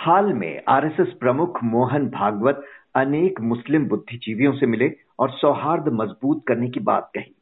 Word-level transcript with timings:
हाल 0.00 0.32
में 0.32 0.62
आरएसएस 0.68 1.08
प्रमुख 1.20 1.58
मोहन 1.64 2.06
भागवत 2.08 2.62
अनेक 2.94 3.40
मुस्लिम 3.40 3.86
बुद्धिजीवियों 3.88 4.52
से 4.52 4.66
मिले 4.66 4.90
और 5.18 5.30
सौहार्द 5.30 5.88
मज़बूत 5.88 6.42
करने 6.48 6.68
की 6.68 6.80
बात 6.80 7.10
कही। 7.14 7.34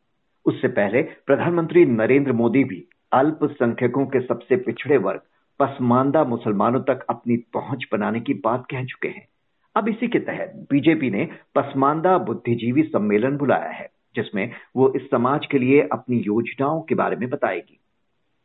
उससे 0.47 0.69
पहले 0.69 1.03
प्रधानमंत्री 1.03 1.85
नरेंद्र 1.85 2.33
मोदी 2.33 2.65
भी 2.65 2.89
अल्पसंख्यकों 3.13 4.07
के 4.07 4.21
सबसे 4.21 4.57
पिछड़े 4.57 4.97
वर्ग, 4.97 5.21
पसमानदा 5.61 6.25
मुसलमानों 6.25 6.81
तक 6.81 7.07
अपनी 7.11 7.37
पहुँच 7.37 7.87
बनाने 7.93 8.21
की 8.21 8.35
बात 8.35 8.67
कह 8.71 8.85
चुके 8.85 9.09
हैं। 9.09 9.29
अब 9.77 9.89
इसी 9.89 10.09
के 10.09 10.19
तहत 10.19 10.67
बीजेपी 10.71 11.11
ने 11.11 11.29
पसमानदा 11.55 12.19
बुद्धिजीवी 12.19 12.83
सम्मेलन 12.83 13.37
बुलाया 13.37 13.71
है, 13.71 13.91
जिसमें 14.17 14.51
वो 14.77 14.93
इस 14.97 15.03
समाज 15.03 15.47
के 15.47 15.59
लिए 15.59 15.89
अपनी 15.93 16.17
योजनाओं 16.17 16.81
के 16.81 16.95
बारे 16.95 17.17
में 17.17 17.29
बताएगी। 17.29 17.81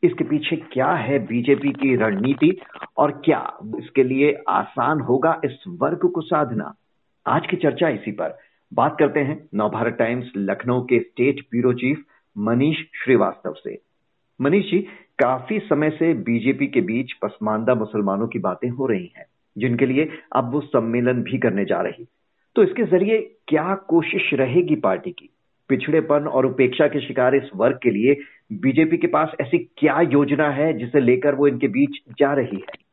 इसके 0.03 0.23
पीछे 0.23 0.55
क्या 0.55 0.91
है 0.91 1.19
बीजेपी 1.19 1.71
की 1.71 1.95
रणनीति 1.95 2.57
और 2.97 3.11
क्या 3.25 3.57
इसके 3.79 4.03
लिए 4.03 4.43
आसान 4.49 4.99
होगा 4.99 5.41
इस 5.45 5.63
वर्ग 5.67 6.11
को 6.11 6.21
साधना? 6.21 6.75
आज 7.27 7.47
की 7.47 7.57
चर्चा 7.57 7.89
इसी 7.89 8.11
पर। 8.11 8.37
बात 8.73 8.95
करते 8.99 9.19
हैं 9.19 9.49
नवभारत 9.55 9.93
टाइम्स 9.93 10.31
लखनऊ 10.37 10.81
के 10.81 10.99
state 10.99 11.39
bureau 11.51 11.73
chief 11.73 12.03
Manish 12.37 12.77
Srivastava 12.77 13.53
से। 13.53 13.81
मनीष 14.41 14.71
जी, 14.71 14.79
काफ़ी 15.19 15.59
समय 15.59 15.89
से 15.89 16.13
बीजेपी 16.13 16.67
के 16.67 16.81
बीच 16.81 17.13
पसमानदा 17.13 17.75
मुसलमानों 17.75 18.27
की 18.27 18.39
बातें 18.39 18.69
हो 18.69 18.85
रही 18.87 19.11
हैं, 19.17 19.25
जिनके 19.57 19.85
लिए 19.85 20.09
अब 20.35 20.51
वो 20.51 20.61
सम्मेलन 20.61 21.23
भी 21.23 21.37
करने 21.37 21.65
जा 21.65 21.81
रही। 21.81 22.07
तो 22.55 22.63
इसके 22.63 22.83
ज़रिए 22.83 23.35
क्या 23.47 23.75
कोशिश 23.75 24.33
रहेगी 24.33 24.75
पार्टी 24.75 25.11
की? 25.11 25.29
पिछड़ेपन 25.69 26.27
और 26.27 26.45
उपेक्षा 26.45 26.87
के 26.87 27.07
शिकार 27.07 27.35
इस 27.35 27.49
वर्ग 27.55 27.79
के 27.83 27.89
लिए 27.89 28.13
बीजेपी 28.51 28.97
के 28.97 29.07
पास 29.07 29.31
ऐसी 29.41 29.57
क्या 29.57 30.01
योजना 30.01 30.49
है 30.49 30.73
जिसे 30.73 30.99
लेकर 30.99 31.35
वो 31.35 31.47
इनके 31.47 31.67
बीच 31.67 31.89
जा 32.19 32.33
रही 32.33 32.57
है? 32.57 32.83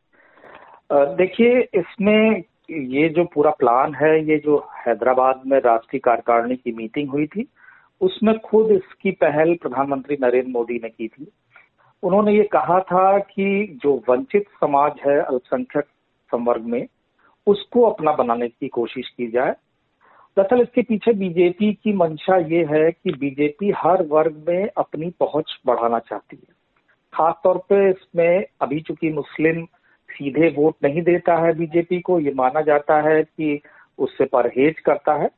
देखिए, 1.16 1.60
इसमें 1.74 2.42
ये 2.70 3.08
जो 3.08 3.24
पूरा 3.24 3.50
प्लान 3.50 3.94
है, 3.94 4.30
ये 4.30 4.38
जो 4.38 4.68
हैदराबाद 4.86 5.42
में 5.46 5.58
राष्ट्रीय 5.58 6.00
कार्यकारिणी 6.00 6.56
की 6.56 6.72
मीटिंग 6.72 7.10
हुई 7.10 7.26
थी, 7.26 7.48
उसमें 8.00 8.38
खुद 8.38 8.70
इसकी 8.70 9.10
पहल 9.10 9.54
प्रधानमंत्री 9.54 10.16
नरेंद्र 10.22 10.50
मोदी 10.50 10.74
ने 10.74 10.88
की 10.88 11.08
थी। 11.08 11.32
उन्होंने 12.02 12.32
ये 12.32 12.42
कहा 12.42 12.80
था 12.80 13.18
कि 13.18 13.78
जो 13.82 14.02
वंचित 14.08 14.42
समाज 14.42 14.92
है 15.06 15.20
अल्पसंख्यक 15.20 15.84
संवर्ग 16.30 16.62
में, 16.62 16.86
उसको 17.46 17.82
अपना 17.82 18.12
बनाने 18.12 18.48
की 18.48 18.68
कोशिश 18.68 19.08
की 19.08 19.26
जाए 19.26 19.54
दरअसल 20.36 20.60
इसके 20.60 20.82
पीछे 20.82 21.12
बीजेपी 21.12 21.72
की 21.72 21.92
मंशा 21.92 22.36
ये 22.36 22.64
है 22.64 22.90
कि 22.90 23.12
बीजेपी 23.12 23.72
हर 23.76 24.02
वर्ग 24.02 24.44
में 24.48 24.68
अपनी 24.76 25.10
पहुँच 25.20 25.58
बढ़ाना 25.66 25.98
चाहती 25.98 26.36
है। 26.36 26.54
खासतौर 27.12 27.58
पे 27.58 27.90
इसमें 27.90 28.44
अभी 28.60 28.80
चूँकि 28.80 29.10
मुस्लिम 29.10 29.64
सीधे 30.08 30.48
वोट 30.48 30.74
नहीं 30.84 31.02
देता 31.02 31.36
है 31.36 31.52
बीजेपी 31.52 32.00
को, 32.00 32.20
ये 32.20 32.32
माना 32.36 32.60
जाता 32.60 33.00
है 33.00 33.22
कि 33.22 33.60
उससे 33.98 34.24
परहेज 34.24 34.80
करता 34.80 35.14
है। 35.14 35.30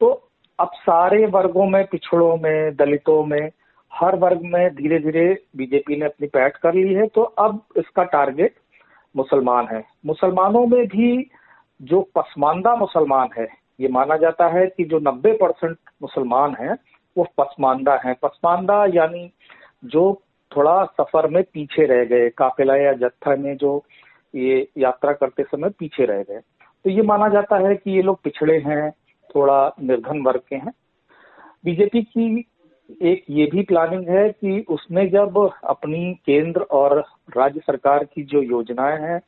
तो 0.00 0.30
अब 0.58 0.70
सारे 0.74 1.26
वर्गों 1.26 1.66
में, 1.66 1.86
पिछड़ों 1.86 2.36
में, 2.36 2.76
दलितों 2.76 3.24
में, 3.24 3.50
हर 3.92 4.16
वर्ग 4.16 4.40
में 4.42 4.74
धीरे 4.74 4.98
धीरे 4.98 5.44
बीजेपी 5.56 5.96
ने 5.96 6.04
अपनी 6.04 6.26
पैठ 6.26 6.56
कर 6.56 6.74
ली 6.74 6.94
है। 6.94 7.06
तो 7.06 7.22
अब 7.22 7.62
इसका 7.76 8.04
टारगेट 8.04 8.54
मुसलमान 9.16 9.68
है। 9.72 9.84
मुसलमानों 10.06 10.66
में 10.66 10.86
भी 10.86 11.30
जो 11.82 12.00
पसमानदा 12.14 12.76
मुसलमान 12.76 13.28
है 13.38 13.61
ये 13.82 13.88
माना 13.88 14.16
जाता 14.16 14.48
है 14.48 14.66
कि 14.66 14.84
जो 14.84 14.98
90 14.98 15.32
परसेंट 15.32 15.76
मुसलमान 16.02 16.56
हैं, 16.60 16.78
वो 17.18 17.26
पसमानदा 17.38 18.00
हैं। 18.04 18.14
पसमानदा 18.14 18.84
यानी 18.84 19.30
जो 19.84 20.22
थोड़ा 20.56 20.84
सफ़र 20.84 21.26
में 21.26 21.42
पीछे 21.42 21.86
रह 21.86 22.04
गए, 22.04 22.30
काफिला 22.30 22.76
या 22.76 22.92
जत्था 22.92 23.36
में 23.36 23.56
जो 23.56 23.84
ये 24.34 24.68
यात्रा 24.78 25.12
करते 25.12 25.42
समय 25.42 25.68
पीछे 25.68 26.04
रह 26.04 26.22
गए। 26.22 26.40
तो 26.84 26.90
ये 26.90 27.02
माना 27.02 27.28
जाता 27.28 27.68
है 27.68 27.74
कि 27.74 27.90
ये 27.90 28.02
लोग 28.02 28.22
पिछड़े 28.22 28.58
हैं, 28.58 28.90
थोड़ा 29.34 29.74
निर्धन 29.82 30.22
वर्ग 30.22 30.40
के 30.48 30.56
हैं। 30.56 30.72
बीजेपी 31.64 32.02
की 32.02 32.48
एक 33.02 33.24
ये 33.30 33.46
भी 33.46 33.62
प्लानिंग 33.62 34.08
है 34.08 34.28
कि 34.28 34.64
उसने 34.68 35.06
जब 35.06 35.50
अपनी 35.64 36.14
केंद्र 36.26 36.60
और 36.60 37.04
राज्य 37.36 37.60
सरकार 37.60 38.04
की 38.04 38.22
जो 38.22 38.42
योजनाएँ 38.42 38.98
हैं, 39.00 39.20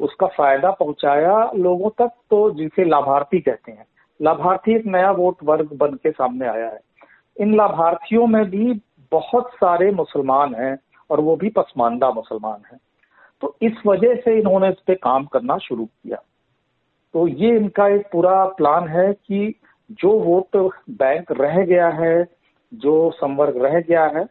उसका 0.00 0.26
फ़ायदा 0.26 0.70
पहुँचाया 0.70 1.50
लोगों 1.56 1.90
तक 1.90 2.10
तो 2.30 2.50
जिसे 2.50 2.84
लाभार्थी 2.84 3.40
कहते 3.40 3.72
हैं। 3.72 3.84
लाभार्थी 4.20 4.74
एक 4.76 4.86
नया 4.86 5.10
वोट 5.10 5.42
वर्ग 5.44 5.72
बन 5.72 5.94
के 5.94 6.10
सामने 6.10 6.46
आया 6.46 6.66
है। 6.66 6.80
इन 7.36 7.54
लाभार्थियों 7.56 8.26
में 8.26 8.44
भी 8.50 8.72
बहुत 9.12 9.50
सारे 9.54 9.90
मुसलमान 9.90 10.54
हैं 10.54 10.76
और 11.10 11.20
वो 11.20 11.36
भी 11.36 11.48
पसमानदा 11.48 12.10
मुसलमान 12.10 12.62
हैं। 12.72 12.78
तो 13.42 13.54
इस 13.62 13.72
वजह 13.86 14.14
से 14.14 14.38
इन्होंने 14.38 14.68
इस 14.68 14.80
पे 14.86 14.94
काम 14.94 15.24
करना 15.24 15.56
शुरू 15.58 15.84
किया। 15.84 16.22
तो 17.14 17.26
ये 17.28 17.56
इनका 17.56 17.86
एक 17.88 18.08
पूरा 18.12 18.44
प्लान 18.48 18.88
है 18.88 19.12
कि 19.12 19.54
जो 19.90 20.10
वोट 20.20 20.56
बैंक 20.90 21.32
रह 21.32 21.64
गया 21.64 21.88
है, 21.88 22.26
जो 22.72 23.10
संवर्ग 23.10 23.64
रह 23.64 23.80
गया 23.80 24.04
है 24.06 24.24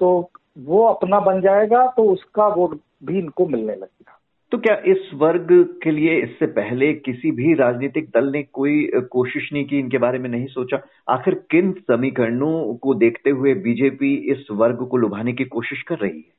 तो 0.00 0.30
वो 0.58 0.82
अपना 0.86 1.20
बन 1.20 1.40
जाएगा 1.40 1.86
तो 1.86 2.02
उसका 2.04 2.46
वोट 2.46 2.78
भी 3.04 3.18
इनको 3.18 3.46
मिलने 3.46 3.74
लगेगा। 3.74 4.18
तो 4.52 4.58
क्या 4.58 4.74
इस 4.86 5.10
वर्ग 5.14 5.48
के 5.82 5.90
लिए 5.90 6.22
इससे 6.22 6.46
पहले 6.46 6.94
किसी 6.94 7.30
भी 7.30 7.54
राजनीतिक 7.54 8.08
दल 8.08 8.30
ने 8.32 8.42
कोई 8.42 8.90
कोशिश 9.10 9.52
नहीं 9.52 9.64
की? 9.64 9.78
इनके 9.78 9.98
बारे 9.98 10.18
में 10.18 10.30
नहीं 10.30 10.46
सोचा। 10.46 10.80
आखिर 11.08 11.34
किन 11.50 11.72
समीकरणों 11.72 12.74
को 12.74 12.94
देखते 12.94 13.30
हुए 13.30 13.54
बीजेपी 13.54 14.14
इस 14.14 14.46
वर्ग 14.52 14.86
को 14.86 14.96
लुभाने 14.96 15.32
की 15.32 15.44
कोशिश 15.44 15.82
कर 15.82 15.98
रही 15.98 16.16
है? 16.16 16.32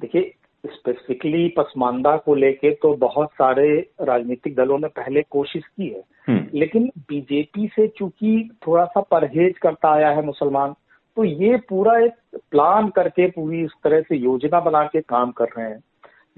देखिए 0.00 0.34
स्पेसिफिकली 0.66 1.48
पसमानदा 1.48 2.16
को 2.16 2.34
लेके 2.34 2.70
तो 2.70 2.94
बहुत 2.94 3.28
सारे 3.32 3.90
राजनीतिक 4.00 4.54
दलों 4.54 4.78
ने 4.78 4.88
पहले 4.88 5.22
कोशिश 5.22 5.62
की 5.66 5.88
है। 5.88 6.02
हम्म। 6.28 6.46
लेकिन 6.54 6.90
बीजेपी 6.98 7.66
से 7.66 7.88
चूँकि 7.88 8.50
थोड़ा 8.66 8.84
सा 8.84 9.00
परहेज 9.00 9.58
करता 9.58 9.94
आया 9.94 10.10
है 10.10 10.26
मुसलमान 10.26 10.74
तो 11.16 11.24
ये 11.24 11.56
पूरा 11.56 11.98
एक 11.98 12.12
प्लान 12.50 12.88
करके 12.88 13.26
पूरी 13.26 13.64
इस 13.64 13.70
तरह 13.84 14.00
से 14.00 14.16
योजना 14.16 14.60
बना 14.60 14.84
के 14.84 15.00
काम 15.00 15.30
कर 15.30 15.46
रहे 15.58 15.70
हैं। 15.70 15.80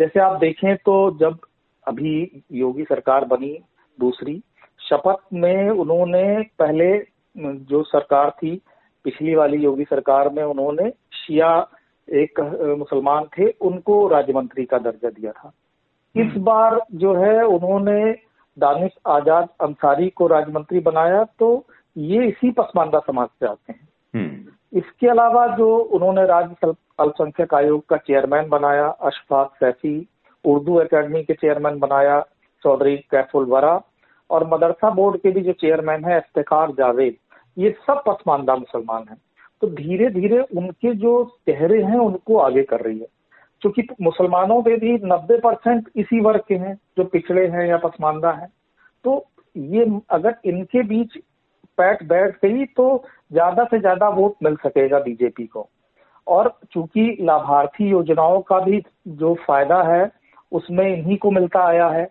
जैसे 0.00 0.20
आप 0.20 0.38
देखें 0.40 0.76
तो 0.76 0.94
जब 1.20 1.38
अभी 1.88 2.42
योगी 2.52 2.84
सरकार 2.84 3.24
बनी 3.24 3.58
दूसरी 3.98 4.42
शपथ 4.88 5.16
में 5.32 5.70
उन्होंने 5.70 6.42
पहले 6.58 6.86
जो 7.64 7.82
सरकार 7.82 8.30
थी 8.30 8.62
पिछली 9.04 9.34
वाली 9.34 9.56
योगी 9.56 9.84
सरकार 9.84 10.28
में 10.28 10.42
उन्होंने 10.42 10.90
शिया 10.90 11.50
एक 12.08 12.40
मुसलमान 12.78 13.24
थे 13.38 13.50
उनको 13.60 14.06
राज्य 14.08 14.32
मंत्री 14.32 14.64
का 14.64 14.78
दर्जा 14.78 15.10
दिया 15.10 15.32
था 15.32 15.52
इस 16.16 16.26
हम्म। 16.26 16.44
बार 16.44 16.80
जो 16.94 17.14
है 17.14 17.44
उन्होंने 17.44 18.12
दानिश 18.56 18.92
आज़ाद 19.06 19.48
अंसारी 19.60 20.08
को 20.10 20.26
राज्य 20.26 20.52
मंत्री 20.52 20.80
बनाया 20.80 21.24
तो 21.24 21.66
ये 21.96 22.26
इसी 22.26 22.50
पसमानदा 22.50 22.98
समाज 22.98 23.28
से 23.28 23.46
आते 23.46 23.72
हैं। 23.72 23.88
इसके 24.72 25.08
अलावा 25.08 25.46
जो 25.46 25.78
उन्होंने 25.78 26.26
राज्य 26.26 26.74
अल्पसंख्यक 27.00 27.54
आयोग 27.54 27.86
का 27.86 27.96
चेयरमैन 27.96 28.48
बनाया, 28.48 28.86
अशफाक 28.86 29.50
सैफी, 29.60 30.08
उर्दू 30.44 30.80
एकेडमी 30.80 31.22
के 31.22 31.34
चेयरमैन 31.34 31.78
बनाया, 31.78 32.26
चौधरी 32.62 32.96
कैफुल 32.96 33.44
वरा 33.44 33.82
और 34.30 34.46
मदरसा 34.46 34.90
बोर्ड 34.90 35.20
के 35.20 35.30
भी 35.30 35.40
जो 35.40 35.52
चेयरमैन 35.52 36.04
है 36.04 36.16
इफ्तार 36.16 36.70
जावेद, 36.70 37.14
ये 37.58 37.70
सब 37.86 38.02
पसमानदा 38.06 38.56
मुसलमान 38.56 39.04
हैं। 39.10 39.18
तो 39.60 39.66
धीरे 39.66 40.10
धीरे 40.10 40.40
उनके 40.40 40.94
जो 40.94 41.24
चेहरे 41.24 41.82
हैं, 41.82 41.98
उनको 41.98 42.38
आगे 42.38 42.62
कर 42.62 42.80
रही 42.80 42.98
है। 42.98 43.06
क्योंकि 43.60 43.82
मुसलमानों 44.02 44.62
में 44.66 44.78
भी 44.78 44.92
नब्बे 44.92 45.38
परसेंट 45.38 45.88
इसी 45.96 46.20
वर्ग 46.20 46.42
के 46.48 46.54
हैं, 46.54 46.74
जो 46.74 47.04
पिछड़े 47.04 47.46
हैं 47.46 47.66
या 47.66 47.76
पसमानदा 47.76 48.30
हैं। 48.30 48.52
तो 49.04 49.26
ये 49.56 50.00
अगर 50.10 50.36
इनके 50.44 50.82
बीच 50.82 51.18
पैट 51.80 52.02
बैठ 52.08 52.36
गई 52.44 52.64
तो 52.76 52.86
ज़्यादा 53.32 53.64
से 53.64 53.78
ज़्यादा 53.80 54.08
वोट 54.10 54.34
मिल 54.42 54.56
सकेगा 54.64 54.98
बीजेपी 55.00 55.46
को। 55.46 55.68
और 56.26 56.52
चूँकि 56.72 57.16
लाभार्थी 57.22 57.88
योजनाओं 57.90 58.40
का 58.42 58.58
भी 58.60 58.82
जो 59.08 59.34
फ़ायदा 59.46 59.82
है 59.84 60.10
उसमें 60.52 60.86
इन्हीं 60.86 61.16
को 61.18 61.30
मिलता 61.30 61.64
आया 61.66 61.88
है 61.88 62.04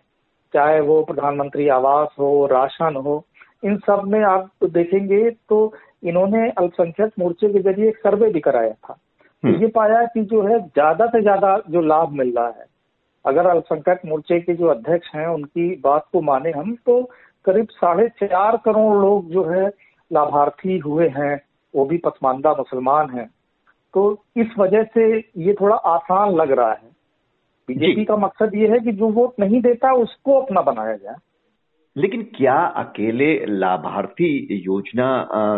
चाहे 0.54 0.80
वो 0.82 1.02
प्रधानमंत्री 1.04 1.68
आवास 1.70 2.08
हो 2.18 2.46
राशन 2.46 2.96
हो 2.96 3.22
इन 3.62 3.76
सब 3.86 4.02
में 4.06 4.22
आप 4.24 4.64
देखेंगे 4.66 5.30
तो 5.30 5.58
इन्होंने 6.04 6.48
अल्पसंख्यक 6.50 7.12
मोर्चे 7.18 7.48
के 7.48 7.62
ज़रिए 7.62 7.88
एक 7.88 7.96
सर्वे 7.98 8.30
भी 8.30 8.40
कराया 8.40 8.72
था। 8.72 8.92
तो 8.92 9.48
हम्म। 9.48 9.60
ये 9.62 9.66
पाया 9.68 10.02
कि 10.06 10.22
जो 10.22 10.42
है 10.42 10.58
ज़्यादा 10.60 11.06
से 11.06 11.20
ज़्यादा 11.22 11.56
जो 11.70 11.80
लाभ 11.82 12.12
मिल 12.12 12.32
रहा 12.36 12.46
है। 12.48 12.64
अगर 13.24 13.46
अल्पसंख्यक 13.46 14.00
मोर्चे 14.06 14.40
के 14.40 14.54
जो 14.54 14.66
अध्यक्ष 14.68 15.14
हैं 15.14 15.26
उनकी 15.28 15.68
बात 15.80 16.06
को 16.12 16.20
माने 16.22 16.50
हम 16.50 16.74
तो 16.86 17.00
करीब 17.44 17.66
साढ़े 17.70 18.08
चार 18.08 18.56
करोड़ 18.56 18.96
लोग 18.96 19.30
जो 19.30 19.44
है 19.44 19.66
लाभार्थी 20.10 20.78
हुए 20.78 21.08
हैं 21.08 21.40
वो 21.74 21.84
भी 21.84 21.98
पसमानदा 21.98 22.52
मुसलमान 22.52 23.10
हैं। 23.10 23.28
तो 23.94 24.02
इस 24.36 24.46
वजह 24.58 24.82
से 24.94 25.16
ये 25.38 25.54
थोड़ा 25.60 25.76
आसान 25.76 26.34
लग 26.34 26.50
रहा 26.50 26.72
है। 26.72 26.88
बीजेपी 27.68 28.04
का 28.04 28.16
मकसद 28.16 28.54
ये 28.54 28.68
है 28.68 28.78
कि 28.80 28.92
जो 28.92 29.08
वोट 29.08 29.40
नहीं 29.40 29.60
देता 29.62 29.92
उसको 29.92 30.40
अपना 30.40 30.60
बनाया 30.60 30.96
जाए। 30.96 31.16
लेकिन 31.96 32.22
क्या 32.36 32.56
अकेले 32.76 33.34
लाभार्थी 33.46 34.62
योजना 34.66 35.08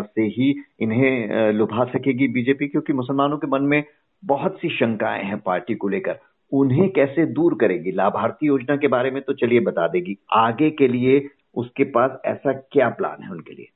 से 0.02 0.22
ही 0.22 0.54
इन्हें 0.80 1.52
लुभा 1.52 1.84
सकेगी 1.84 2.28
बीजेपी? 2.28 2.68
क्योंकि 2.68 2.92
मुसलमानों 2.92 3.38
के 3.38 3.46
मन 3.46 3.62
में 3.62 3.82
बहुत 4.22 4.56
सी 4.56 4.68
शंकाएँ 4.68 5.22
हैं 5.24 5.38
पार्टी 5.40 5.74
को 5.74 5.88
लेकर। 5.88 6.18
उन्हें 6.52 6.88
कैसे 6.90 7.26
दूर 7.26 7.54
करेगी? 7.54 7.92
लाभार्थी 7.92 8.46
योजना 8.46 8.76
के 8.76 8.88
बारे 8.88 9.10
में 9.10 9.22
तो 9.22 9.32
चलिए 9.32 9.60
बता 9.60 9.86
देगी। 9.88 10.16
आगे 10.32 10.70
के 10.70 10.88
लिए 10.88 11.20
उसके 11.54 11.84
पास 11.84 12.18
ऐसा 12.24 12.52
क्या 12.52 12.88
प्लान 12.88 13.22
है 13.22 13.30
उनके 13.30 13.54
लिए? 13.54 13.68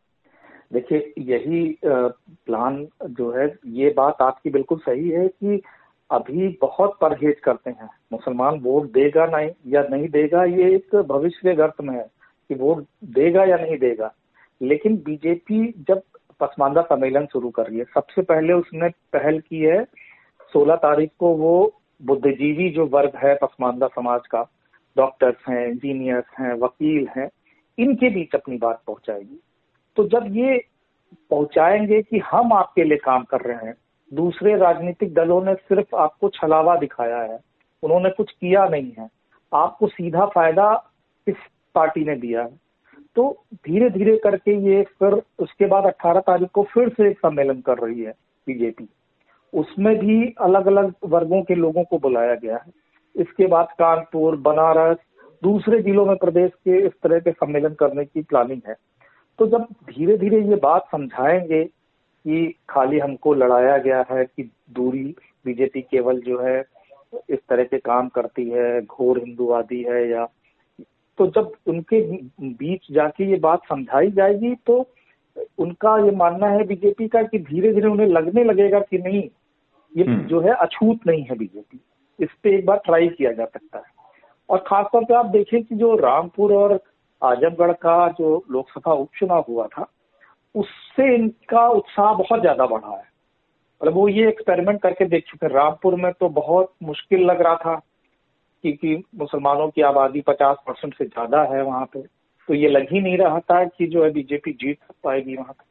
देखिए, 0.72 1.12
यही 1.18 1.78
प्लान 1.84 2.86
जो 3.04 3.30
है, 3.30 3.46
ये 3.66 3.94
बात 3.96 4.22
आपकी 4.22 4.50
बिल्कुल 4.50 4.78
सही 4.78 5.08
है 5.08 5.26
कि 5.28 5.60
अभी 6.10 6.48
बहुत 6.60 6.98
परहेज 7.00 7.40
करते 7.40 7.70
हैं। 7.70 7.88
मुसलमान 8.12 8.58
वोट 8.60 8.90
देगा 8.92 9.26
नहीं 9.26 9.50
या 9.66 9.82
नहीं 9.82 10.08
देगा, 10.08 10.44
ये 10.44 10.74
एक 10.74 10.96
भविष्य 10.96 11.40
के 11.42 11.54
गर्त 11.54 11.80
में 11.80 11.94
है 11.94 12.06
कि 12.48 12.54
वोट 12.54 12.86
देगा 13.04 13.44
या 13.44 13.56
नहीं 13.56 13.78
देगा। 13.78 14.12
लेकिन 14.62 14.96
बीजेपी 14.96 15.74
जब 15.88 16.02
पसमानदा 16.40 16.82
सम्मेलन 16.82 17.26
शुरू 17.26 17.50
कर 17.50 17.66
रही 17.66 17.78
है, 17.78 17.84
सबसे 17.84 18.22
पहले 18.22 18.52
उसने 18.52 18.88
पहल 18.88 19.38
की 19.40 19.60
है, 19.60 19.84
सोलह 20.52 20.76
तारीख 20.76 21.10
को 21.18 21.34
वो 21.34 21.80
बुद्धिजीवी 22.02 22.68
जो 22.70 22.86
वर्ग 22.86 23.12
है 23.16 23.34
पसमानदा 23.34 23.86
समाज 23.86 24.26
का 24.26 24.42
डॉक्टर्स 24.96 25.48
हैं 25.48 25.66
इंजीनियर्स 25.68 26.24
हैं, 26.40 26.52
वकील 26.54 27.08
हैं 27.16 27.28
इनके 27.78 28.10
बीच 28.10 28.34
अपनी 28.34 28.56
बात 28.56 28.82
पहुंचाएगी। 28.86 29.40
तो 29.96 30.08
जब 30.08 30.26
ये 30.36 30.64
पहुंचाएँगे 31.30 32.02
कि 32.02 32.18
हम 32.18 32.52
आपके 32.52 32.84
लिए 32.84 32.98
काम 32.98 33.24
कर 33.24 33.40
रहे 33.40 33.66
हैं, 33.66 33.74
दूसरे 34.14 34.56
राजनीतिक 34.56 35.14
दलों 35.14 35.44
ने 35.44 35.54
सिर्फ़ 35.54 35.96
आपको 35.96 36.28
छलावा 36.28 36.76
दिखाया 36.76 37.18
है, 37.18 37.40
उन्होंने 37.82 38.10
कुछ 38.10 38.30
किया 38.30 38.68
नहीं 38.68 38.92
है, 38.98 39.08
आपको 39.54 39.86
सीधा 39.86 40.26
फ़ायदा 40.26 40.90
इस 41.28 41.34
पार्टी 41.74 42.04
ने 42.04 42.16
दिया 42.16 42.42
है। 42.42 42.66
तो 43.16 43.44
धीरे 43.54 43.90
धीरे 43.90 44.16
करके 44.16 44.56
ये 44.56 44.82
फिर 44.82 45.22
उसके 45.38 45.66
बाद 45.66 45.84
18 45.84 46.20
तारीख 46.20 46.48
को 46.48 46.62
फिर 46.62 46.88
से 46.88 47.10
एक 47.10 47.18
सम्मेलन 47.18 47.60
कर 47.60 47.78
रही 47.78 48.02
है 48.02 48.12
बीजेपी। 48.46 48.88
उसमें 49.54 49.98
भी 49.98 50.34
अलग 50.40 50.66
अलग 50.66 50.94
वर्गों 51.04 51.42
के 51.42 51.54
लोगों 51.54 51.84
को 51.84 51.98
बुलाया 51.98 52.34
गया 52.34 52.56
है। 52.56 52.72
इसके 53.16 53.46
बाद 53.46 53.66
कानपुर, 53.66 54.36
बनारस 54.36 54.98
दूसरे 55.42 55.82
जिलों 55.82 56.06
में 56.06 56.16
प्रदेश 56.16 56.50
के 56.54 56.86
इस 56.86 56.92
तरह 57.02 57.18
के 57.18 57.30
सम्मेलन 57.30 57.74
करने 57.74 58.04
की 58.04 58.22
प्लानिंग 58.22 58.60
है। 58.68 58.74
तो 59.38 59.46
जब 59.46 59.62
धीरे 59.62 60.18
धीरे 60.18 60.40
ये 60.40 60.56
बात 60.56 60.88
समझाएँगे 60.92 61.64
कि 61.64 62.54
खाली 62.68 62.98
हमको 62.98 63.34
लड़ाया 63.34 63.78
गया 63.78 64.04
है 64.10 64.24
कि 64.24 64.50
दूरी 64.70 65.14
बीजेपी 65.44 65.82
केवल 65.82 66.20
जो 66.20 66.40
है 66.40 66.64
इस 67.30 67.38
तरह 67.48 67.64
के 67.64 67.78
काम 67.78 68.08
करती 68.08 68.50
है 68.50 68.82
घोर 68.82 69.18
हिंदूवादी 69.18 69.82
है 69.82 70.08
या 70.08 70.26
तो 71.18 71.26
जब 71.26 71.52
उनके 71.66 72.16
बीच 72.40 72.92
जाके 72.92 73.24
ये 73.24 73.36
बात 73.36 73.60
समझाई 73.68 74.10
जाएगी 74.10 74.54
तो 74.54 74.86
उनका 75.58 76.04
ये 76.04 76.10
मानना 76.10 76.46
है 76.46 76.64
बीजेपी 76.64 77.08
का 77.08 77.22
कि 77.22 77.38
धीरे 77.38 77.72
धीरे 77.72 77.88
उन्हें 77.88 78.06
लगने 78.06 78.44
लगेगा 78.44 78.80
कि 78.80 78.98
नहीं 78.98 79.28
ये 79.96 80.04
हम्म। 80.04 80.26
जो 80.26 80.40
है 80.40 80.54
अछूत 80.54 81.00
नहीं 81.06 81.22
है 81.22 81.36
बीजेपी। 81.36 81.80
इस 82.20 82.28
पे 82.42 82.58
एक 82.58 82.66
बार 82.66 82.76
ट्राई 82.84 83.08
किया 83.08 83.32
जा 83.32 83.44
सकता 83.44 83.78
है। 83.78 83.95
और 84.48 84.64
खासतौर 84.66 85.04
पे 85.04 85.14
आप 85.14 85.26
देखें 85.26 85.62
कि 85.64 85.74
जो 85.74 85.94
रामपुर 85.96 86.52
और 86.54 86.78
आजमगढ़ 87.22 87.72
का 87.72 88.08
जो 88.08 88.44
लोकसभा 88.50 88.92
उपचुनाव 88.92 89.44
हुआ 89.48 89.66
था, 89.66 89.86
उससे 90.54 91.14
इनका 91.14 91.68
उत्साह 91.68 92.12
बहुत 92.14 92.40
ज़्यादा 92.40 92.66
बढ़ा 92.66 92.88
है। 92.88 93.04
मतलब 93.80 93.94
वो 93.94 94.08
ये 94.08 94.28
एक्सपेरिमेंट 94.28 94.80
करके 94.82 95.04
देख 95.04 95.24
चुके 95.28 95.48
रामपुर 95.48 95.94
में 95.94 96.12
तो 96.12 96.28
बहुत 96.28 96.72
मुश्किल 96.82 97.24
लग 97.24 97.40
रहा 97.42 97.56
था 97.56 97.74
क्योंकि 98.64 98.94
मुसलमानों 99.14 99.68
की 99.68 99.82
आबादी 99.82 100.20
पचास 100.20 100.56
परसेंट 100.66 100.94
से 100.94 101.04
ज़्यादा 101.04 101.42
है 101.42 101.62
वहाँ 101.62 101.84
पे। 101.86 102.00
तो 102.48 102.54
ये 102.54 102.68
लग 102.68 102.86
ही 102.92 103.00
नहीं 103.00 103.18
रहा 103.18 103.38
था 103.40 103.64
कि 103.64 103.86
जो 103.86 104.04
है 104.04 104.10
बीजेपी 104.10 104.52
जीत 104.52 104.78
पाएगी 105.04 105.36
वहाँ 105.36 105.52
पे। 105.52 105.64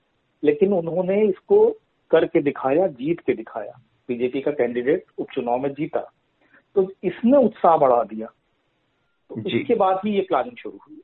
लेकिन 0.44 0.74
उन्होंने 0.74 1.22
इसको 1.26 1.68
करके 2.12 2.42
दिखाया, 2.42 2.88
जीत 2.88 3.20
के 3.20 3.34
दिखाया। 3.34 3.80
बीजेपी 4.10 4.42
का 4.42 4.52
कैंडिडेट 4.52 5.06
उपचुनाव 5.18 5.58
में 5.58 5.74
जीता। 5.74 6.00
तो 6.76 6.92
इसने 7.04 7.38
उत्साह 7.38 7.78
बढ़ा 7.78 8.04
दिया। 8.04 8.28
तो 9.30 9.50
इसके 9.50 9.76
बाद 9.76 10.00
ही 10.06 10.12
ये 10.12 10.22
प्लानिंग 10.22 10.58
शुरू 10.58 10.78
हुई। 10.78 11.02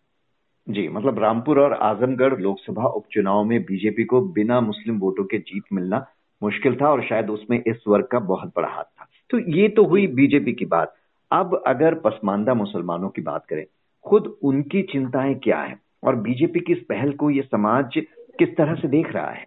जी 0.69 0.87
मतलब 0.87 1.19
रामपुर 1.19 1.59
और 1.59 1.73
आजमगढ़ 1.73 2.39
लोकसभा 2.39 2.85
उपचुनाव 2.85 3.43
में 3.43 3.61
बीजेपी 3.63 4.03
को 4.03 4.21
बिना 4.21 4.59
मुस्लिम 4.61 4.99
वोटों 4.99 5.23
के 5.23 5.37
जीत 5.37 5.63
मिलना 5.73 6.05
मुश्किल 6.43 6.75
था 6.81 6.89
और 6.91 7.03
शायद 7.03 7.29
उसमें 7.29 7.61
इस 7.67 7.83
वर्ग 7.87 8.05
का 8.05 8.19
बहुत 8.19 8.53
बड़ा 8.55 8.67
हाथ 8.67 8.83
था। 8.83 9.07
तो 9.29 9.39
ये 9.39 9.67
तो 9.69 9.83
हुई 9.83 10.07
बीजेपी 10.07 10.53
की 10.53 10.65
बात। 10.65 10.95
अब 11.31 11.63
अगर 11.67 11.93
पसमानदा 11.95 12.53
मुसलमानों 12.53 13.09
की 13.09 13.21
बात 13.21 13.45
करें 13.45 13.65
खुद 14.05 14.37
उनकी 14.43 14.81
चिंताएँ 14.83 15.35
क्या 15.35 15.59
है? 15.59 15.79
और 16.03 16.15
बीजेपी 16.15 16.59
की 16.59 16.73
इस 16.73 16.83
पहल 16.89 17.11
को 17.11 17.29
ये 17.29 17.41
समाज 17.41 18.01
किस 18.39 18.55
तरह 18.57 18.75
से 18.75 18.87
देख 18.87 19.11
रहा 19.11 19.29
है? 19.31 19.45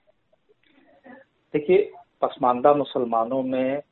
देखिए 1.54 1.90
पसमानदा 2.22 2.74
मुसलमानों 2.74 3.42
में 3.42 3.82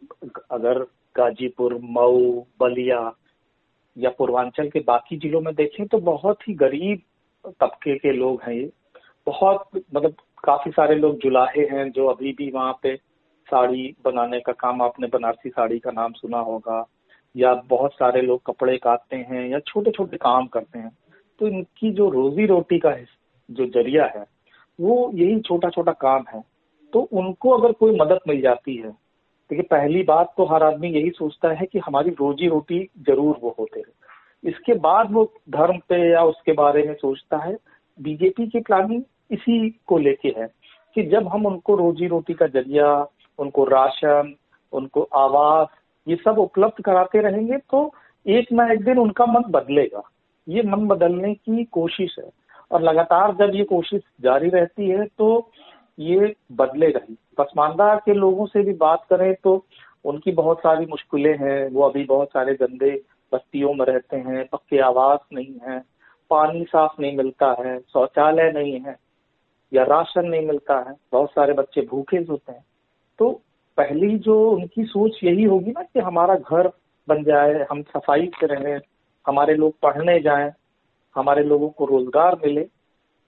अगर 0.50 0.78
गाजीपुर 1.16 1.78
मऊ 1.82 2.42
बलिया 2.60 3.00
या 3.96 4.10
पूर्वांचल 4.10 4.68
के 4.68 4.80
बाकी 4.80 5.16
जिलों 5.16 5.40
में 5.40 5.54
देखें 5.54 5.86
तो 5.86 5.98
बहुत 5.98 6.48
ही 6.48 6.54
गरीब 6.54 7.00
तबके 7.60 7.96
के 7.98 8.12
लोग 8.12 8.42
हैं 8.42 8.54
ये। 8.54 8.70
बहुत 9.26 9.68
मतलब 9.74 10.14
काफ़ी 10.44 10.70
सारे 10.70 10.94
लोग 10.94 11.18
जुलाहे 11.18 11.62
हैं 11.62 11.90
जो 11.92 12.06
अभी 12.06 12.32
भी 12.32 12.50
वहाँ 12.50 12.72
पे 12.82 12.96
साड़ी 13.48 13.94
बनाने 14.04 14.40
का 14.40 14.52
काम, 14.52 14.82
आपने 14.82 15.06
बनारसी 15.06 15.48
साड़ी 15.48 15.78
का 15.78 15.90
नाम 15.90 16.12
सुना 16.12 16.38
होगा, 16.38 16.84
या 17.36 17.54
बहुत 17.54 17.92
सारे 17.92 18.22
लोग 18.22 18.42
कपड़े 18.46 18.76
काटते 18.76 19.16
हैं 19.16 19.48
या 19.48 19.58
छोटे 19.58 19.90
छोटे 19.90 20.16
काम 20.16 20.46
करते 20.46 20.78
हैं। 20.78 20.90
तो 21.40 21.46
इनकी 21.46 21.90
जो 21.90 22.08
रोजी 22.10 22.46
रोटी 22.46 22.78
का 22.78 22.94
जो 23.48 23.66
ज़रिया 23.66 24.04
है, 24.16 24.24
वो 24.78 25.10
यही 25.14 25.40
छोटा 25.40 25.68
छोटा 25.70 25.92
काम 25.92 26.24
है। 26.34 26.42
तो 26.92 27.00
उनको 27.12 27.50
अगर 27.50 27.72
कोई 27.72 27.96
मदद 27.96 28.18
मिल 28.28 28.40
जाती 28.40 28.76
है 28.76 29.01
देखिए, 29.52 29.66
पहली 29.70 30.02
बात 30.02 30.32
तो 30.36 30.44
हर 30.46 30.62
आदमी 30.62 30.88
यही 30.90 31.10
सोचता 31.10 31.48
है 31.54 31.66
कि 31.66 31.78
हमारी 31.78 32.10
रोजी 32.10 32.48
रोटी 32.48 32.78
ज़रूर 33.06 33.38
वो 33.42 33.54
होते 33.58 33.80
रहे 33.80 34.50
इसके 34.50 34.74
बाद 34.80 35.12
वो 35.12 35.24
धर्म 35.50 35.78
पे 35.88 35.96
या 36.10 36.22
उसके 36.24 36.52
बारे 36.52 36.82
में 36.82 36.94
सोचता 36.94 37.36
है। 37.38 37.56
बीजेपी 37.98 38.46
की 38.46 38.60
प्लानिंग 38.60 39.02
इसी 39.30 39.68
को 39.86 39.98
लेके 39.98 40.28
है 40.38 40.46
कि 40.96 41.02
जब 41.02 41.28
हम 41.28 41.46
उनको 41.46 41.74
रोजी 41.76 42.06
रोटी 42.08 42.34
का 42.34 42.46
ज़रिया, 42.46 42.88
उनको 43.38 43.64
राशन, 43.64 44.34
उनको 44.72 45.02
आवास, 45.16 45.68
ये 46.06 46.16
सब 46.16 46.38
उपलब्ध 46.38 46.82
कराते 46.84 47.20
रहेंगे 47.20 47.58
तो 47.70 47.90
एक 48.26 48.52
ना 48.52 48.70
एक 48.72 48.84
दिन 48.84 48.98
उनका 48.98 49.26
मन 49.26 49.50
बदलेगा। 49.50 50.02
ये 50.46 50.62
मन 50.62 50.86
बदलने 50.88 51.34
की 51.34 51.64
कोशिश 51.72 52.16
है। 52.18 52.30
और 52.70 52.82
लगातार 52.82 53.34
जब 53.36 53.54
ये 53.54 53.64
कोशिश 53.66 54.02
जारी 54.22 54.48
रहती 54.50 54.88
है 54.88 55.04
तो 55.18 55.28
ये 56.02 56.34
बदले 56.52 56.86
ही 56.86 57.16
पसमानदा 57.38 57.94
के 57.96 58.14
लोगों 58.14 58.46
से 58.46 58.62
भी 58.62 58.72
बात 58.74 59.04
करें 59.10 59.34
तो 59.44 59.64
उनकी 60.04 60.32
बहुत 60.32 60.58
सारी 60.58 60.86
मुश्किलें 60.86 61.36
हैं। 61.38 61.70
वो 61.70 61.82
अभी 61.82 62.04
बहुत 62.04 62.28
सारे 62.28 62.54
गंदे 62.54 62.90
बस्तियों 63.32 63.72
में 63.74 63.84
रहते 63.86 64.16
हैं। 64.16 64.46
पक्के 64.48 64.78
आवास 64.78 65.20
नहीं 65.32 65.54
है। 65.68 65.78
पानी 66.30 66.64
साफ़ 66.64 67.00
नहीं 67.00 67.16
मिलता 67.16 67.54
है। 67.60 67.78
शौचालय 67.92 68.50
नहीं 68.52 68.80
है 68.80 68.96
या 69.72 69.84
राशन 69.84 70.26
नहीं 70.26 70.46
मिलता 70.46 70.78
है। 70.88 70.94
बहुत 71.12 71.30
सारे 71.30 71.52
बच्चे 71.52 71.80
भूखे 71.80 72.16
होते 72.30 72.52
हैं। 72.52 72.64
तो 73.18 73.30
पहली 73.78 74.18
जो 74.18 74.38
उनकी 74.50 74.84
सोच 74.84 75.20
यही 75.24 75.44
होगी 75.44 75.70
ना 75.70 75.82
कि 75.82 76.00
हमारा 76.00 76.34
घर 76.34 76.68
बन 77.08 77.22
जाए, 77.24 77.66
हम 77.70 77.82
सफ़ाई 77.82 78.30
से 78.40 78.46
रहें 78.46 78.80
हमारे 79.26 79.54
लोग 79.54 79.74
पढ़ने 79.82 80.20
जाएँ, 80.20 80.52
हमारे 81.16 81.42
लोगों 81.44 81.68
को 81.68 81.84
रोज़गार 81.84 82.36
मिले 82.46 82.62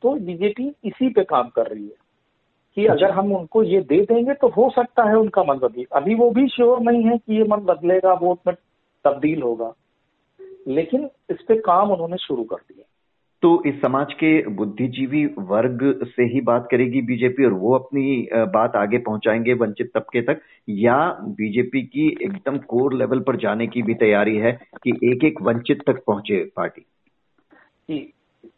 तो 0.03 0.15
बीजेपी 0.21 0.69
इसी 0.85 1.09
पे 1.09 1.23
काम 1.25 1.49
कर 1.49 1.67
रही 1.67 1.85
है। 1.85 2.04
कि 2.77 2.87
अगर 2.87 3.11
हम 3.11 3.33
उनको 3.33 3.63
ये 3.63 3.81
दे 3.81 4.01
देंगे 4.01 4.35
तो 4.35 4.49
हो 4.49 4.71
सकता 4.71 5.09
है 5.09 5.17
उनका 5.17 5.43
मन 5.43 5.59
बदले। 5.59 5.85
अभी 5.93 6.15
वो 6.15 6.31
भी 6.31 6.49
श्योर 6.49 6.81
नहीं 6.81 7.05
है 7.05 7.19
कि 7.19 7.37
ये 7.37 7.45
मन 7.45 7.57
बदलेगा 7.57 8.13
वोट 8.13 8.39
में 8.47 8.55
तब्दील 9.05 9.43
होगा। 9.43 9.73
लेकिन 10.69 11.09
इस 11.31 11.37
पे 11.49 11.55
काम 11.55 11.91
उन्होंने 11.91 12.17
शुरू 12.17 12.45
कर 12.45 12.57
दिया। 12.57 12.85
तो 13.43 13.63
इस 13.67 13.83
समाज 13.83 14.13
के 14.13 14.49
बुद्धिजीवी 14.49 15.25
वर्ग 15.27 16.07
से 16.07 16.23
ही 16.23 16.41
बात 16.41 16.69
करेगी 16.71 17.03
बीजेपी 17.03 17.45
और 17.45 17.53
वो 17.53 17.75
अपनी 17.75 18.29
बात 18.35 18.77
आगे 18.77 18.99
पहुंचाएँगे 18.99 19.55
वंचित 19.55 19.91
तबके 19.95 20.21
तक 20.21 20.41
या 20.69 20.97
बीजेपी 21.23 21.83
की 21.83 22.07
एकदम 22.23 22.59
कोर 22.59 22.95
लेवल 22.95 23.21
पर 23.21 23.37
जाने 23.37 23.67
की 23.67 23.83
भी 23.83 23.95
तैयारी 23.95 24.37
है 24.37 24.53
कि 24.83 24.91
एक 25.05 25.25
एक 25.25 25.43
वंचित 25.43 25.83
तक 25.87 26.03
पहुँचे 26.07 26.45
पार्टी? 26.57 26.87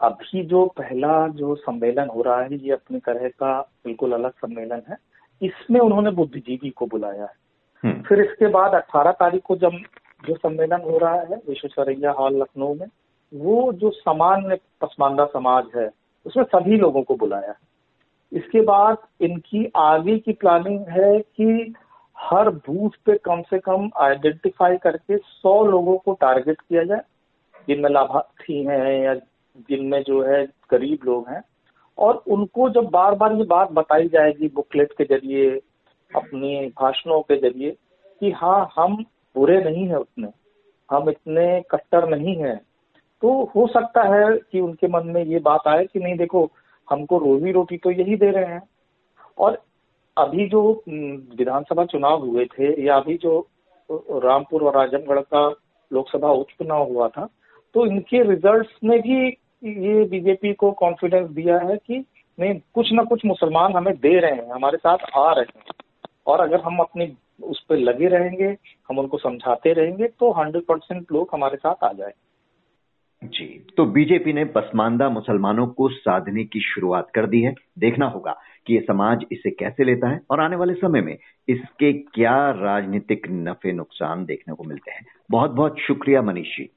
अभी 0.01 0.45
जो 0.45 0.67
पहला 0.67 1.29
जो 1.29 1.55
सम्मेलन 1.55 2.09
हो 2.09 2.23
रहा 2.23 2.43
है 2.43 2.55
ये 2.55 2.73
अपनी 2.73 2.99
तरह 2.99 3.29
का 3.29 3.61
बिल्कुल 3.85 4.13
अलग 4.13 4.31
सम्मेलन 4.31 4.83
है। 4.89 4.97
इसमें 5.43 5.81
उन्होंने 5.81 6.11
बुद्धिजीवी 6.11 6.71
को 6.71 6.87
बुलाया 6.87 7.25
है। 7.25 7.35
हम्म। 7.83 8.03
फिर 8.03 8.21
इसके 8.21 8.47
बाद 8.47 8.75
18 8.75 9.11
तारीख 9.11 9.43
को 9.43 9.57
जब 9.57 9.71
जो 10.29 10.35
सम्मेलन 10.35 10.81
हो 10.81 10.99
रहा 10.99 11.15
है 11.15 11.37
विश्वेश्वरैया 11.49 12.11
हॉल 12.11 12.37
लखनऊ 12.37 12.75
में 12.75 12.87
वो 13.35 13.73
जो 13.73 13.91
सामान्य 13.91 14.59
पसमानदा 14.81 15.25
समाज 15.25 15.65
है 15.77 15.91
उसमें 16.27 16.45
सभी 16.45 16.77
लोगों 16.77 17.03
को 17.03 17.15
बुलाया 17.15 17.49
है। 17.49 17.57
इसके 18.33 18.61
बाद 18.61 18.99
इनकी 19.21 19.73
आगे 19.77 20.19
की 20.19 20.33
प्लानिंग 20.33 20.81
है 20.81 21.21
कि 21.21 21.75
हर 22.19 22.51
बूथ 22.51 22.91
पे 23.07 23.19
कम 23.19 23.43
से 23.43 23.59
कम 23.59 23.91
आइडेंटिफाई 24.01 24.77
करके 24.77 25.19
100 25.19 25.67
लोगों 25.67 25.99
को 25.99 26.13
टारगेट 26.13 26.61
किया 26.61 26.85
जाए। 26.85 27.01
जिनमें 27.69 27.91
लाभार्थी 27.91 28.65
हैं 28.65 29.05
या 29.05 29.15
जिनमें 29.61 30.03
जो 30.03 30.23
है 30.23 30.45
गरीब 30.71 31.05
लोग 31.05 31.29
हैं, 31.29 31.43
और 31.99 32.23
उनको 32.29 32.69
जब 32.71 32.89
बार 32.93 33.15
बार 33.15 33.33
ये 33.33 33.45
बात 33.47 33.71
बताई 33.73 34.09
जाएगी 34.09 34.49
बुकलेट 34.55 34.93
के 34.93 35.05
ज़रिए, 35.07 35.51
अपने 36.11 36.61
भाषणों 36.81 37.21
के 37.23 37.37
ज़रिए, 37.41 37.71
कि 38.21 38.31
हाँ 38.33 38.69
हम 38.77 38.97
बुरे 39.37 39.63
नहीं 39.65 39.87
है 39.89 39.99
उतने, 39.99 40.29
हम 40.89 41.11
इतने 41.11 41.61
कट्टर 41.71 42.09
नहीं 42.09 42.37
हैं 42.37 42.57
तो 43.23 43.33
हो 43.57 43.67
सकता 43.67 44.03
है 44.05 44.27
कि 44.53 44.61
उनके 44.61 44.89
मन 44.89 45.07
में 45.07 45.25
ये 45.25 45.39
बात 45.41 45.67
आए 45.69 45.85
कि 45.85 45.99
नहीं, 45.99 46.17
देखो, 46.17 46.51
हमको 46.89 47.19
रोजी 47.19 47.53
रोटी 47.53 47.77
तो 47.77 47.91
यही 47.91 48.17
दे 48.17 48.31
रहे 48.31 48.47
हैं। 48.47 48.63
और 49.39 49.59
अभी 50.17 50.49
जो 50.49 50.61
विधानसभा 50.89 51.85
चुनाव 51.85 52.25
हुए 52.25 52.45
थे, 52.49 52.85
या 52.87 52.97
अभी 52.97 53.17
जो 53.19 53.39
रामपुर 53.91 54.63
और 54.63 54.77
आजमगढ़ 54.77 55.21
का 55.23 55.49
लोकसभा 55.91 56.31
उपचुनाव 56.33 56.93
हुआ 56.93 57.09
था 57.09 57.29
तो 57.75 57.87
इनके 57.87 58.23
रिजल्ट्स 58.25 58.79
में 58.85 58.99
भी 59.01 59.29
ये 59.63 60.05
बीजेपी 60.05 60.53
को 60.53 60.71
कॉन्फिडेंस 60.75 61.31
दिया 61.31 61.59
है 61.59 61.77
कि 61.77 62.05
नहीं, 62.39 62.55
कुछ 62.75 62.93
ना 62.93 63.03
कुछ 63.03 63.25
मुसलमान 63.27 63.73
हमें 63.73 63.95
दे 63.95 64.19
रहे 64.21 64.33
हैं, 64.33 64.51
हमारे 64.51 64.79
साथ 64.79 64.99
आ 65.17 65.33
रहे 65.33 65.59
हैं। 65.59 65.75
और 66.27 66.41
अगर 66.41 66.61
हम 66.61 66.79
अपनी, 66.79 67.13
उस 67.43 67.65
पर 67.69 67.77
लगे 67.79 68.09
रहेंगे, 68.09 68.57
हम 68.89 68.99
उनको 68.99 69.19
समझाते 69.19 69.73
रहेंगे 69.73 70.09
तो 70.11 70.31
हंड्रेड 70.33 70.65
परसेंट 70.65 71.13
लोग 71.13 71.29
हमारे 71.33 71.57
साथ 71.57 71.85
आ 71.85 71.93
जाए 71.93 72.13
जी 73.23 73.47
तो 73.77 73.85
बीजेपी 73.87 74.33
ने 74.33 74.45
पसमानदा 74.45 75.09
मुसलमानों 75.09 75.67
को 75.67 75.89
साधने 75.89 76.45
की 76.45 76.61
शुरुआत 76.61 77.11
कर 77.15 77.27
दी 77.27 77.41
है। 77.43 77.55
देखना 77.79 78.07
होगा 78.07 78.37
कि 78.67 78.75
ये 78.75 78.81
समाज 78.81 79.25
इसे 79.33 79.51
कैसे 79.51 79.85
लेता 79.85 80.09
है, 80.09 80.21
और 80.31 80.41
आने 80.41 80.57
वाले 80.57 80.75
समय 80.75 81.01
में 81.01 81.17
इसके 81.49 81.93
क्या 81.93 82.37
राजनीतिक 82.51 83.27
नफे 83.31 83.73
नुकसान 83.73 84.25
देखने 84.25 84.55
को 84.55 84.65
मिलते 84.65 84.91
हैं। 84.91 85.07
बहुत 85.31 85.51
बहुत 85.51 85.79
शुक्रिया 85.79 86.23
मनीष 86.23 86.57
जी। 86.57 86.69